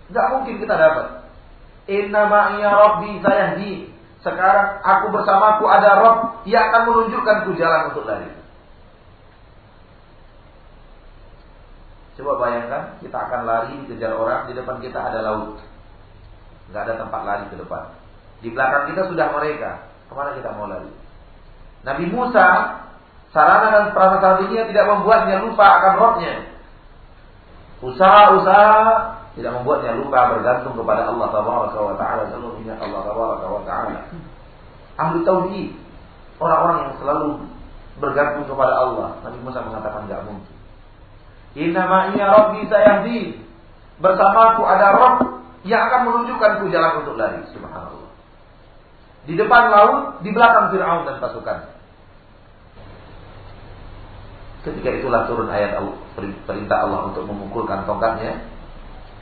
[0.07, 1.07] Enggak mungkin kita dapat.
[1.91, 3.73] Inna ma'iya rabbi sayahdi.
[4.25, 6.17] Sekarang aku bersamaku ada Rob
[6.49, 8.33] yang akan menunjukkanku jalan untuk lari.
[12.17, 15.61] Coba bayangkan kita akan lari kejar orang di depan kita ada laut.
[16.73, 17.93] Enggak ada tempat lari ke depan.
[18.41, 19.93] Di belakang kita sudah mereka.
[20.09, 20.89] Ke mana kita mau lari?
[21.85, 22.81] Nabi Musa
[23.29, 26.35] sarana dan prasarana tidak membuatnya lupa akan rohnya.
[27.85, 33.63] Usaha-usaha tidak membuatnya lupa bergantung kepada Allah Taala wa taala selalu ingat Allah Taala wa
[33.67, 34.01] taala.
[34.95, 35.69] Ahli tauhid,
[36.39, 37.29] orang-orang yang selalu
[37.99, 39.09] bergantung kepada Allah.
[39.27, 40.55] Nabi Musa mengatakan tidak mungkin.
[41.59, 43.21] Inna ma'iya rabbi sayahdi.
[43.99, 45.15] Bersamaku ada roh
[45.67, 47.43] yang akan menunjukkanku jalan untuk lari.
[47.55, 48.11] Subhanallah.
[49.25, 51.75] Di depan laut, di belakang Fir'aun dan pasukannya.
[54.67, 55.77] Ketika itulah turun ayat
[56.49, 58.54] perintah Allah untuk memukulkan tongkatnya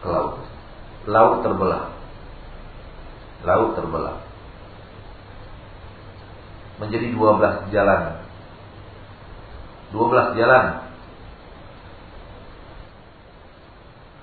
[0.02, 0.42] ke laut.
[1.06, 1.94] Laut terbelah.
[3.46, 4.18] Laut terbelah.
[6.82, 8.02] Menjadi 12 jalan.
[9.94, 10.66] 12 jalan.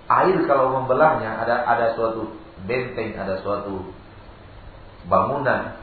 [0.09, 2.33] Air kalau membelahnya ada ada suatu
[2.65, 3.93] benteng, ada suatu
[5.05, 5.77] bangunan.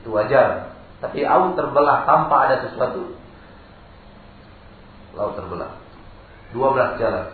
[0.00, 3.12] Itu wajar tapi laut terbelah tanpa ada sesuatu.
[5.12, 5.83] Laut terbelah.
[6.54, 7.26] 12 jalan.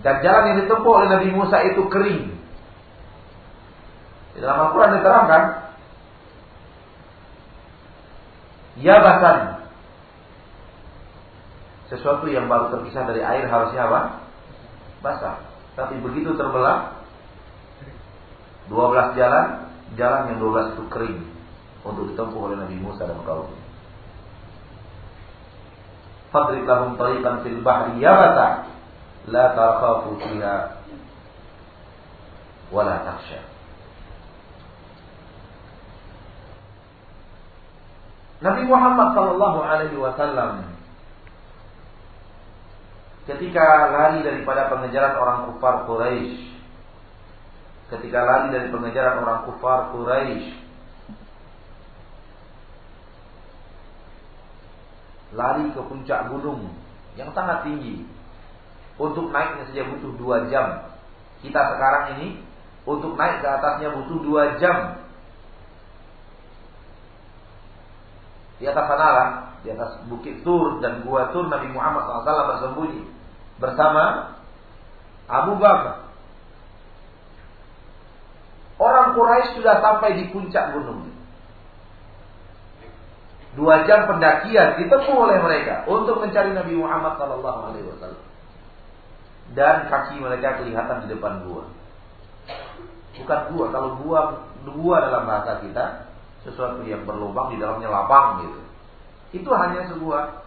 [0.00, 2.32] Dan jalan yang ditempuh oleh Nabi Musa itu kering.
[4.32, 5.42] Di dalam Al-Quran diterangkan.
[8.80, 9.38] Yabasan.
[11.92, 14.00] Sesuatu yang baru terpisah dari air harusnya apa?
[15.04, 15.36] Basah.
[15.76, 16.96] Tapi begitu terbelah.
[18.72, 19.68] 12 jalan.
[20.00, 21.18] Jalan yang 12 itu kering.
[21.84, 23.69] Untuk ditempuh oleh Nabi Musa dan kaumnya.
[26.30, 28.70] Fadrib lahum tariqan fil bahri yabata
[29.26, 30.56] la takhafu fiha
[32.70, 33.42] wa la takhsha.
[38.40, 40.70] Nabi Muhammad sallallahu alaihi wasallam
[43.28, 46.50] ketika lari daripada pengejaran orang kufar Quraisy
[47.90, 50.56] ketika lari dari pengejaran orang kufar Quraisy
[55.34, 56.70] lari ke puncak gunung
[57.14, 58.06] yang sangat tinggi.
[59.00, 60.92] Untuk naiknya saja butuh dua jam.
[61.40, 62.44] Kita sekarang ini
[62.84, 65.00] untuk naik ke atasnya butuh dua jam.
[68.60, 69.28] Di atas sana lah,
[69.64, 73.08] di atas bukit Tur dan gua Tur Nabi Muhammad SAW bersembunyi
[73.56, 74.36] bersama
[75.24, 76.12] Abu Bakar.
[78.80, 81.19] Orang Quraisy sudah sampai di puncak gunung.
[83.58, 88.22] Dua jam pendakian ditempuh oleh mereka untuk mencari Nabi Muhammad Sallallahu Alaihi Wasallam.
[89.50, 91.66] Dan kaki mereka kelihatan di depan gua.
[93.18, 94.20] Bukan gua, kalau gua
[94.62, 96.06] gua dalam bahasa kita
[96.46, 98.60] sesuatu yang berlubang di dalamnya lapang gitu.
[99.42, 100.46] Itu hanya sebuah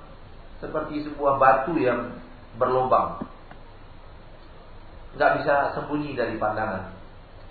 [0.63, 2.15] seperti sebuah batu yang
[2.55, 3.19] berlubang.
[5.19, 6.95] Nggak bisa sembunyi dari pandangan.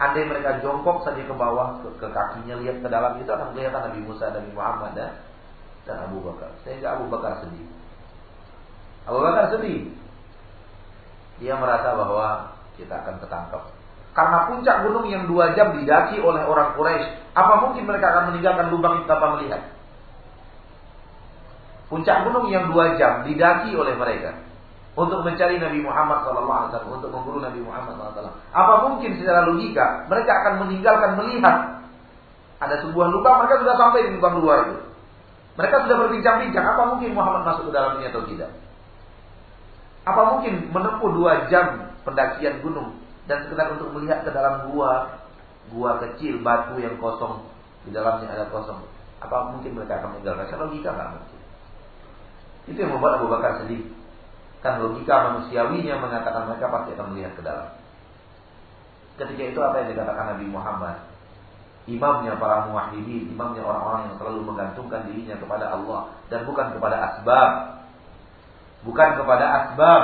[0.01, 3.93] Andai mereka jongkok saja ke bawah, ke, ke kakinya lihat ke dalam itu akan kelihatan
[3.93, 5.11] Nabi Musa dan Nabi Muhammad dan
[5.89, 6.51] dan Abu Bakar.
[6.63, 7.67] Sehingga Abu Bakar sedih.
[9.07, 9.91] Abu Bakar sedih.
[11.43, 13.63] Dia merasa bahwa kita akan ketangkap.
[14.13, 18.69] Karena puncak gunung yang dua jam didaki oleh orang Quraisy, apa mungkin mereka akan meninggalkan
[18.69, 19.73] lubang itu tanpa melihat?
[21.89, 24.37] Puncak gunung yang dua jam didaki oleh mereka
[24.93, 28.37] untuk mencari Nabi Muhammad SAW, untuk memburu Nabi Muhammad SAW.
[28.53, 31.57] Apa mungkin secara logika mereka akan meninggalkan melihat
[32.61, 34.92] ada sebuah lubang, mereka sudah sampai di lubang luar itu.
[35.53, 38.51] Mereka sudah berbincang-bincang, apa mungkin Muhammad masuk ke dalamnya atau tidak?
[40.03, 45.23] Apa mungkin menempuh dua jam pendakian gunung dan sekedar untuk melihat ke dalam gua,
[45.71, 47.47] gua kecil batu yang kosong
[47.87, 48.83] di dalamnya ada kosong.
[49.23, 50.51] Apa mungkin mereka akan meninggalkan?
[50.51, 51.39] Saya logika nggak mungkin.
[52.67, 53.87] Itu yang membuat Abu Bakar sedih.
[54.63, 57.69] Kan logika manusiawinya mengatakan mereka pasti akan melihat ke dalam.
[59.21, 60.97] Ketika itu apa yang dikatakan Nabi Muhammad?
[61.91, 67.51] Imamnya para muwahhidin, imamnya orang-orang yang selalu menggantungkan dirinya kepada Allah dan bukan kepada asbab.
[68.83, 70.03] Bukan kepada asbab.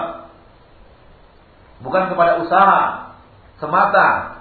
[1.82, 2.82] Bukan kepada usaha
[3.62, 4.38] semata.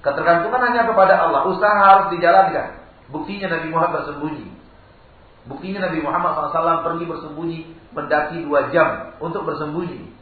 [0.00, 1.48] Ketergantungan hanya kepada Allah.
[1.48, 2.80] Usaha harus dijalankan.
[3.08, 4.46] Buktinya Nabi Muhammad bersembunyi.
[5.48, 7.58] Buktinya Nabi Muhammad SAW pergi bersembunyi
[7.96, 10.12] mendaki dua jam untuk bersembunyi.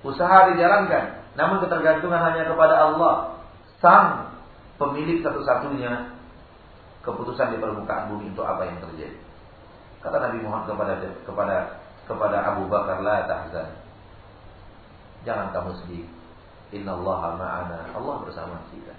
[0.00, 1.28] Usaha dijalankan.
[1.36, 3.14] Namun ketergantungan hanya kepada Allah.
[3.84, 4.25] Sang
[4.76, 6.16] pemilik satu-satunya
[7.00, 9.18] keputusan di permukaan bumi itu apa yang terjadi.
[10.04, 11.56] Kata Nabi Muhammad kepada kepada
[12.06, 13.74] kepada Abu Bakar la tahzan.
[15.26, 16.06] Jangan kamu sedih.
[16.74, 17.78] Inna Allah ma'ana.
[17.94, 18.94] Allah bersama kita.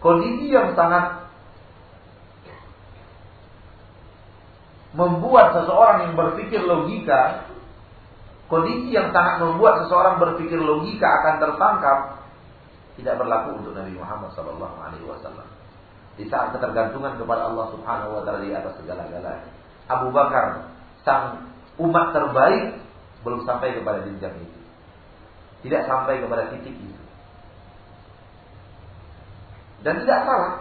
[0.00, 1.28] Kondisi yang sangat
[4.96, 7.46] membuat seseorang yang berpikir logika,
[8.50, 11.98] kondisi yang sangat membuat seseorang berpikir logika akan tertangkap
[13.00, 15.48] tidak berlaku untuk Nabi Muhammad Sallallahu Alaihi Wasallam.
[16.20, 19.48] Di saat ketergantungan kepada Allah Subhanahu Wa Taala di atas segala-galanya,
[19.88, 20.68] Abu Bakar
[21.02, 21.48] sang
[21.80, 22.76] umat terbaik
[23.24, 24.60] belum sampai kepada jenjang itu,
[25.64, 27.00] tidak sampai kepada titik itu,
[29.80, 30.54] dan tidak salah.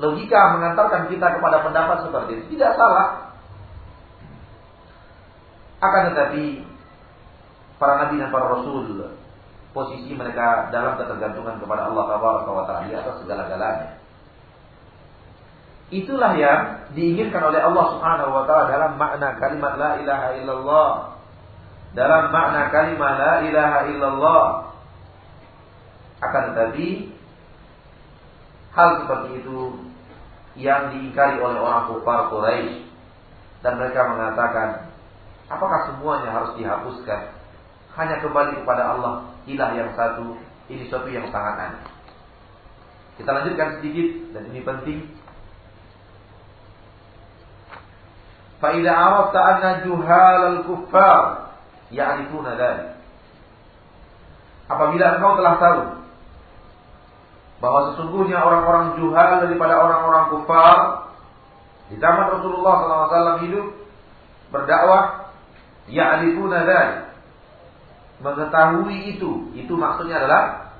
[0.00, 3.36] Logika mengantarkan kita kepada pendapat seperti itu tidak salah.
[5.80, 6.64] Akan tetapi
[7.80, 8.84] para nabi dan para rasul
[9.70, 14.00] posisi mereka dalam ketergantungan kepada Allah Taala di atas segala-galanya.
[15.90, 20.90] Itulah yang diinginkan oleh Allah Subhanahu wa taala dalam makna kalimat la ilaha illallah.
[21.98, 24.44] Dalam makna kalimat la ilaha illallah.
[26.22, 27.10] Akan tetapi
[28.70, 29.82] hal seperti itu
[30.54, 32.86] yang diingkari oleh orang kafir Quraisy
[33.66, 34.68] dan mereka mengatakan
[35.50, 37.34] apakah semuanya harus dihapuskan
[37.98, 40.36] hanya kembali kepada Allah ilah yang satu
[40.68, 41.84] ini suatu yang sangat aneh.
[43.20, 44.98] Kita lanjutkan sedikit dan ini penting.
[48.60, 51.50] Faidah awak anna juhal al-kuffar
[51.90, 52.90] Ya'rifuna dzalik.
[54.70, 55.82] Apabila engkau telah tahu
[57.58, 60.78] bahwa sesungguhnya orang-orang juhal daripada orang-orang kufar
[61.90, 63.66] di zaman Rasulullah SAW hidup
[64.54, 65.34] berdakwah
[65.90, 67.09] ya'rifuna dzalik
[68.20, 69.50] mengetahui itu.
[69.56, 70.72] Itu maksudnya adalah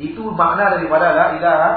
[0.00, 1.70] itu makna daripada la ilaha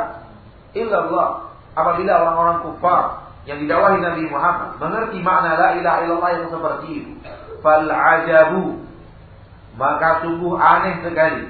[0.74, 1.30] illallah.
[1.74, 3.02] Apabila orang-orang kufar
[3.50, 7.12] yang didakwahi Nabi Muhammad mengerti makna la ilaha illallah yang seperti itu
[7.60, 8.84] fal ajabu
[9.74, 11.50] maka sungguh aneh sekali.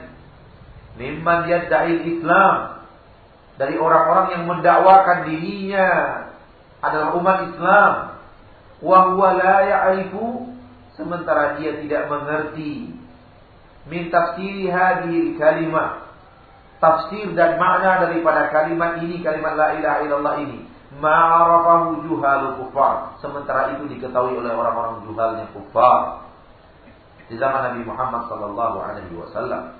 [0.93, 2.85] Mimman yadda'i Islam
[3.57, 5.89] dari orang-orang yang mendakwakan dirinya
[6.79, 7.93] adalah umat Islam.
[8.83, 9.11] Wa
[10.95, 12.93] sementara dia tidak mengerti.
[13.83, 16.03] Min tafsiri hadhihi kalimat
[16.83, 20.59] tafsir dan makna daripada kalimat ini kalimat la ilaha illallah ini.
[20.99, 23.15] Ma'arafahu juhalu kufar.
[23.23, 26.27] Sementara itu diketahui oleh orang-orang juhalnya kufar.
[27.31, 29.79] Di zaman Nabi Muhammad sallallahu alaihi wasallam.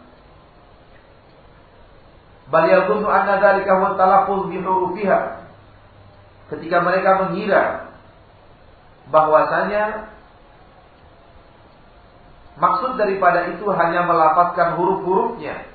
[2.48, 5.44] Bal yadhunnu anna dzalika huwa talaffuz bi hurufiha.
[6.56, 7.64] Ketika mereka mengira
[9.12, 10.13] bahwasanya
[12.58, 15.66] maksud daripada itu hanya melafazkan huruf-hurufnya.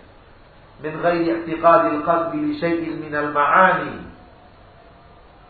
[0.78, 4.06] Min ghairi i'tiqadil qalbi li syai'in minal ma'ani.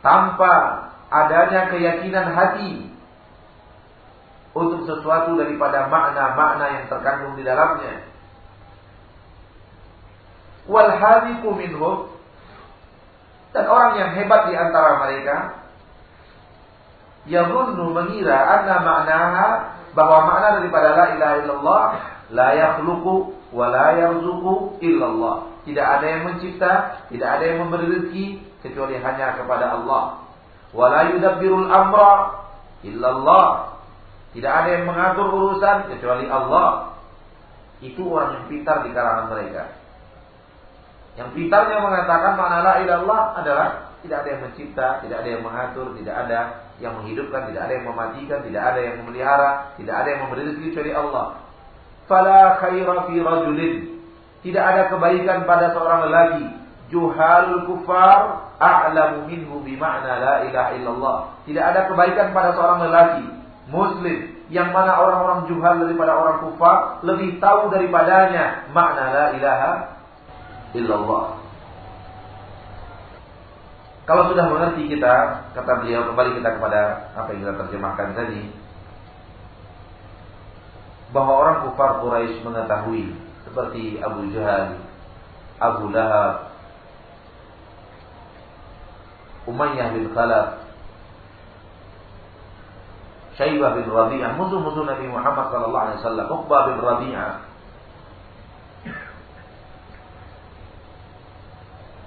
[0.00, 0.52] Tanpa
[1.12, 2.88] adanya keyakinan hati
[4.56, 8.08] untuk sesuatu daripada makna-makna yang terkandung di dalamnya.
[10.68, 12.12] Wal hadiku minhum.
[13.52, 15.36] Dan orang yang hebat di antara mereka
[17.28, 19.48] yadhunnu mengira anna maknaha
[19.98, 21.82] bahwa makna daripada la ilaha illallah
[22.30, 25.36] la yakhluqu wa la yarzuqu illallah.
[25.66, 28.26] Tidak ada yang mencipta, tidak ada yang memberi rezeki
[28.62, 30.22] kecuali hanya kepada Allah.
[30.70, 32.46] Wa la yudabbirul amra
[32.86, 33.74] illallah.
[34.32, 36.94] Tidak ada yang mengatur urusan kecuali Allah.
[37.82, 39.74] Itu orang yang pintar di kalangan mereka.
[41.18, 43.66] Yang pintarnya mengatakan makna la ilallah adalah
[44.06, 47.86] tidak ada yang mencipta, tidak ada yang mengatur, tidak ada yang menghidupkan, tidak ada yang
[47.90, 51.26] mematikan, tidak ada yang memelihara, tidak ada yang memberi rezeki kecuali Allah
[52.08, 53.74] fala khaira fi rajulin.
[54.42, 56.46] Tidak ada kebaikan pada seorang lelaki.
[56.88, 61.18] Juhal kufar a'lamu minhu bima'na la ilaha illallah.
[61.44, 63.28] Tidak ada kebaikan pada seorang lelaki
[63.68, 69.70] muslim yang mana orang-orang juhal daripada orang kufar lebih tahu daripadanya makna la ilaha
[70.72, 71.37] illallah.
[74.08, 78.48] Kalau sudah mengerti kita, kata beliau kembali kita kepada apa yang kita terjemahkan tadi,
[81.12, 83.12] bahwa orang kufar Quraisy mengetahui
[83.44, 84.80] seperti Abu Jahal,
[85.60, 86.56] Abu Lahab,
[89.44, 90.64] Umayyah bin Khalaf,
[93.36, 97.47] Syaibah bin Rabi'ah, musuh-musuh Nabi Muhammad sallallahu alaihi wasallam, Uqbah bin Rabi'ah.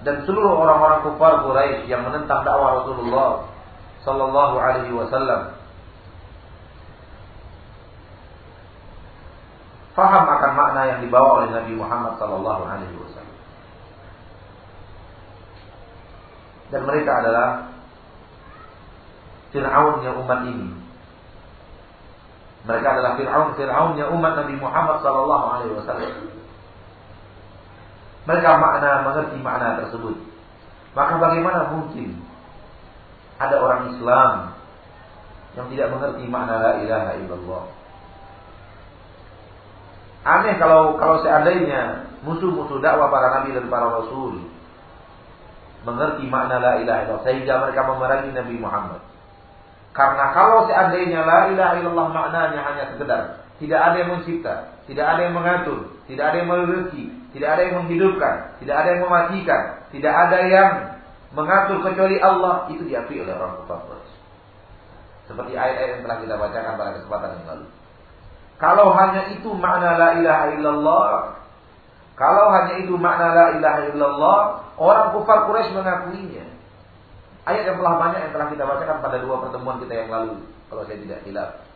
[0.01, 3.45] Dan seluruh orang-orang kufar Quraisy yang menentang dakwah Rasulullah
[4.01, 5.53] sallallahu alaihi wasallam
[9.93, 13.37] faham akan makna yang dibawa oleh Nabi Muhammad sallallahu alaihi wasallam.
[16.73, 17.47] Dan mereka adalah
[19.51, 20.69] Fir'aunnya umat ini.
[22.61, 26.40] Mereka adalah Fir'aun, Fir'aunnya umat Nabi Muhammad sallallahu alaihi wasallam.
[28.29, 30.15] Mereka makna mengerti makna tersebut.
[30.93, 32.21] Maka bagaimana mungkin
[33.41, 34.33] ada orang Islam
[35.57, 37.63] yang tidak mengerti makna la ilaha illallah?
[40.21, 44.45] Aneh kalau kalau seandainya musuh-musuh dakwah para nabi dan para rasul
[45.81, 49.01] mengerti makna la ilaha illallah sehingga mereka memerangi Nabi Muhammad.
[49.97, 55.21] Karena kalau seandainya la ilaha illallah maknanya hanya sekedar tidak ada yang mencipta, tidak ada
[55.29, 55.79] yang mengatur,
[56.09, 59.61] tidak ada yang merezeki, tidak ada yang menghidupkan, tidak ada yang mematikan,
[59.93, 60.69] tidak ada yang
[61.31, 63.99] mengatur kecuali Allah, itu diakui oleh orang kafir.
[65.29, 67.65] Seperti ayat-ayat yang telah kita bacakan pada kesempatan yang lalu.
[68.59, 71.07] Kalau hanya itu makna la ilaha illallah,
[72.19, 74.39] kalau hanya itu makna la ilaha illallah,
[74.77, 76.45] orang kufar Quraisy mengakuinya.
[77.47, 80.85] Ayat yang telah banyak yang telah kita bacakan pada dua pertemuan kita yang lalu, kalau
[80.85, 81.70] saya tidak hilaf.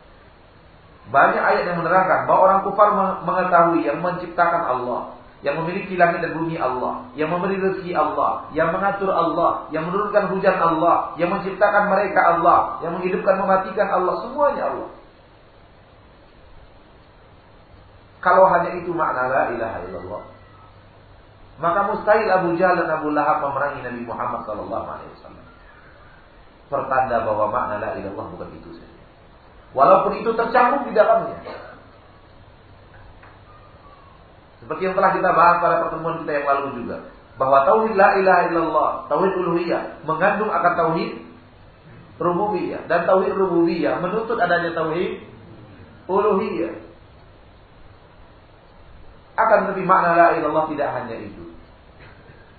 [1.06, 2.88] Banyak ayat yang menerangkan bahwa orang kufar
[3.22, 5.14] mengetahui yang menciptakan Allah,
[5.46, 10.34] yang memiliki langit dan bumi Allah, yang memberi rezeki Allah, yang mengatur Allah, yang menurunkan
[10.34, 14.90] hujan Allah, yang menciptakan mereka Allah, yang menghidupkan mematikan Allah, semuanya Allah.
[18.18, 20.22] Kalau hanya itu makna la ilaha illallah.
[21.62, 25.46] Maka mustahil Abu Jahal dan Abu Lahab memerangi Nabi Muhammad sallallahu alaihi wasallam.
[26.66, 28.95] Pertanda bahwa makna la ilallah bukan itu saja.
[29.76, 31.36] Walaupun itu tercakup di dalamnya.
[34.64, 36.96] Seperti yang telah kita bahas pada pertemuan kita yang lalu juga.
[37.36, 41.20] Bahwa tauhid la ilaha illallah, tauhid uluhiyah mengandung akan tauhid
[42.16, 45.20] rububiyah dan tauhid rububiyah menuntut adanya tauhid
[46.08, 46.72] uluhiyah.
[49.36, 51.52] Akan lebih makna la ilallah tidak hanya itu.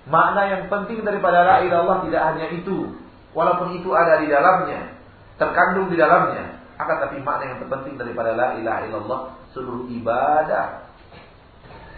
[0.06, 2.94] Makna yang penting daripada la ilallah tidak hanya itu.
[3.34, 4.94] Walaupun itu ada di dalamnya,
[5.34, 6.57] terkandung di dalamnya.
[6.78, 9.20] Akan tapi makna yang terpenting daripada la ilaha illallah
[9.50, 10.86] seluruh ibadah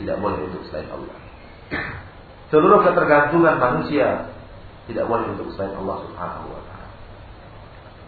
[0.00, 1.16] tidak boleh untuk selain Allah.
[2.48, 4.32] Seluruh ketergantungan manusia
[4.88, 6.88] tidak boleh untuk selain Allah Subhanahu wa taala.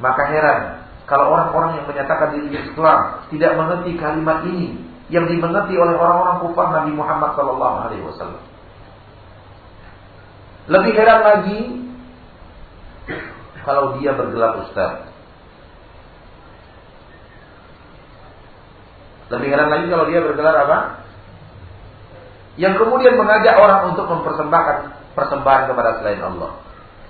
[0.00, 0.58] Maka heran
[1.04, 4.80] kalau orang-orang yang menyatakan diri Islam tidak mengerti kalimat ini
[5.12, 8.42] yang dimengerti oleh orang-orang kufar Nabi Muhammad sallallahu alaihi wasallam.
[10.72, 11.60] Lebih heran lagi
[13.68, 15.11] kalau dia bergelar ustaz.
[19.32, 20.78] Lebih heran lagi kalau dia bergelar apa?
[22.60, 24.76] Yang kemudian mengajak orang untuk mempersembahkan
[25.16, 26.60] persembahan kepada selain Allah.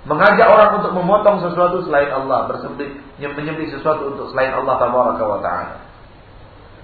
[0.03, 5.39] Mengajak orang untuk memotong sesuatu selain Allah, bersembih, menyembelih sesuatu untuk selain Allah tabaraka wa.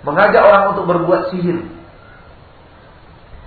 [0.07, 1.59] Mengajak orang untuk berbuat sihir.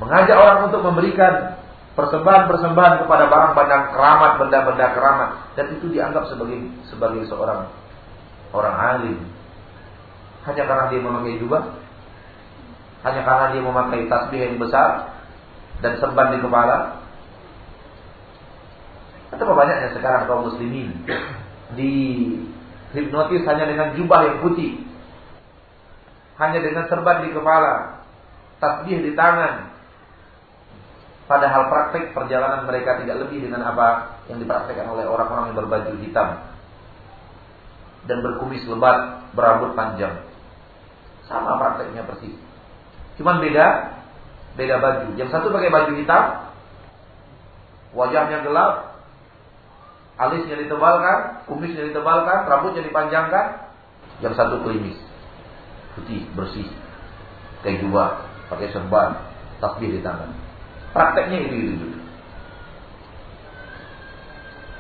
[0.01, 1.61] Mengajak orang untuk memberikan
[1.93, 7.69] persembahan-persembahan kepada barang-barang keramat, benda-benda keramat dan itu dianggap sebagai sebagai seorang
[8.53, 9.19] orang alim.
[10.49, 11.82] Hanya karena dia memakai jubah,
[13.03, 15.19] hanya karena dia memakai tasbih yang besar
[15.83, 17.03] dan serban di kepala.
[19.35, 21.03] Betapa banyaknya sekarang kaum muslimin
[21.79, 21.93] di
[22.93, 24.93] hipnotis hanya dengan jubah yang putih
[26.43, 28.03] hanya dengan serban di kepala,
[28.59, 29.71] tasbih di tangan.
[31.31, 36.29] Padahal praktek perjalanan mereka tidak lebih dengan apa yang dipraktekkan oleh orang-orang yang berbaju hitam
[38.11, 40.27] dan berkumis lebat, berambut panjang.
[41.31, 42.35] Sama prakteknya persis.
[43.21, 43.67] Cuman beda,
[44.57, 45.09] beda baju.
[45.17, 46.25] Yang satu pakai baju hitam,
[47.93, 49.03] wajahnya gelap,
[50.17, 53.69] alisnya ditebalkan, kumisnya ditebalkan, rambutnya dipanjangkan.
[54.23, 54.97] Yang satu klimis
[55.97, 56.69] putih bersih
[57.61, 59.21] kayak jubah pakai serban
[59.61, 60.33] tasbih di tangan
[60.97, 61.89] prakteknya itu itu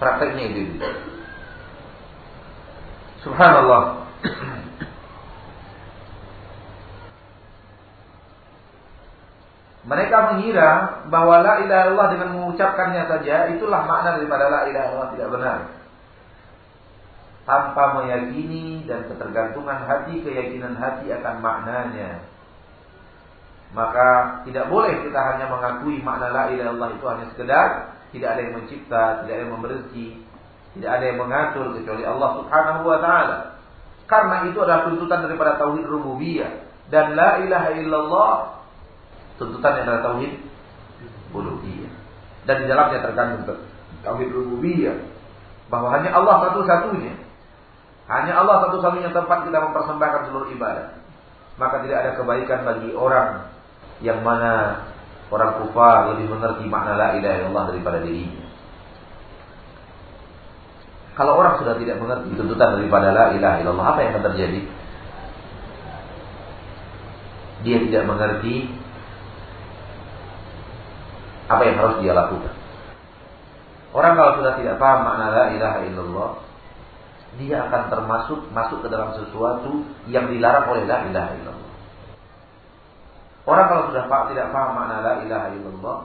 [0.01, 0.76] prakteknya itu itu
[3.22, 4.09] subhanallah
[9.83, 15.11] Mereka mengira bahwa la ilaha illallah dengan mengucapkannya saja itulah makna daripada la ilaha illallah
[15.18, 15.59] tidak benar
[17.43, 22.22] tanpa meyakini dan ketergantungan hati, keyakinan hati akan maknanya.
[23.72, 27.68] Maka tidak boleh kita hanya mengakui makna la ilaha illallah itu hanya sekedar
[28.12, 30.07] tidak ada yang mencipta, tidak ada yang memberi,
[30.76, 33.39] tidak ada yang mengatur kecuali Allah Subhanahu wa taala.
[34.07, 36.53] Karena itu adalah tuntutan daripada tauhid rububiyah
[36.93, 38.33] dan la ilaha illallah
[39.41, 40.33] tuntutan yang adalah tauhid
[41.33, 41.93] uluhiyah.
[42.43, 43.43] Dan di dalamnya terkandung
[44.03, 44.99] tauhid rububiyah
[45.70, 47.14] bahwa hanya Allah satu-satunya
[48.11, 51.01] hanya Allah satu-satunya tempat kita mempersembahkan seluruh ibadah.
[51.57, 53.47] Maka tidak ada kebaikan bagi orang
[54.03, 54.85] yang mana
[55.30, 58.45] orang kufar lebih mengerti makna la ilaha illallah daripada dirinya.
[61.12, 64.61] Kalau orang sudah tidak mengerti tuntutan daripada la ilaha illallah, apa yang akan terjadi?
[67.62, 68.55] Dia tidak mengerti
[71.53, 72.55] apa yang harus dia lakukan.
[73.92, 76.30] Orang kalau sudah tidak paham makna la ilaha illallah,
[77.36, 81.70] dia akan termasuk masuk ke dalam sesuatu yang dilarang oleh la ilaha illallah.
[83.42, 85.98] Orang kalau sudah tidak paham makna la ilaha illallah,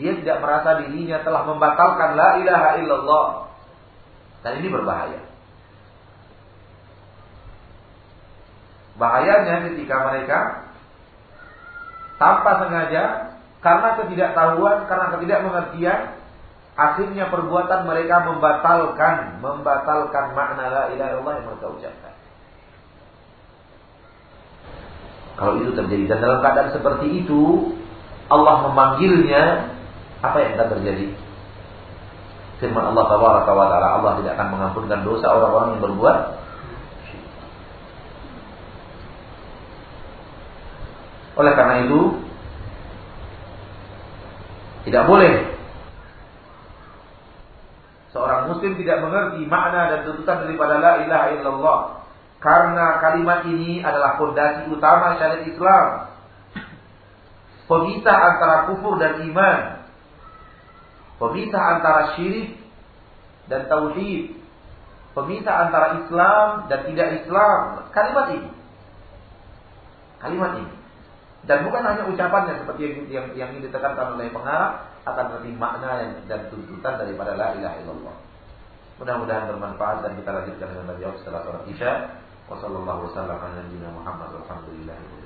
[0.00, 3.26] dia tidak merasa dirinya telah membatalkan la ilaha illallah.
[4.44, 5.20] Dan ini berbahaya.
[8.96, 10.38] Bahayanya ketika mereka
[12.16, 13.25] tanpa sengaja
[13.66, 16.00] karena ketidaktahuan, karena ketidakmengertian
[16.76, 22.14] Akhirnya perbuatan mereka membatalkan, membatalkan makna la ilaha illallah yang mereka ucapkan.
[25.40, 27.72] Kalau itu terjadi dan dalam keadaan seperti itu
[28.28, 29.72] Allah memanggilnya,
[30.20, 31.16] apa yang akan terjadi?
[32.60, 36.18] Firman Allah Taala Allah tidak akan mengampunkan dosa orang-orang yang berbuat
[41.36, 42.25] Oleh karena itu
[44.86, 45.56] tidak boleh
[48.16, 51.80] Seorang muslim tidak mengerti makna dan tuntutan daripada la ilaha illallah.
[52.40, 55.86] Karena kalimat ini adalah fondasi utama syariat Islam.
[57.68, 59.84] Pemisah antara kufur dan iman.
[61.20, 62.56] Pemisah antara syirik
[63.52, 64.32] dan tauhid.
[65.12, 67.84] pemisah antara Islam dan tidak Islam.
[67.92, 68.50] Kalimat ini.
[70.24, 70.72] Kalimat ini.
[71.46, 76.50] Dan bukan hanya ucapannya seperti yang yang, yang ditekankan oleh pengarang, akan lebih makna dan
[76.50, 78.16] tuntutan daripada la ilaha illallah.
[78.98, 81.92] Mudah-mudahan bermanfaat dan kita lanjutkan dengan menjawab setelah sholat isya.
[82.50, 85.25] Wassalamualaikum warahmatullahi wabarakatuh.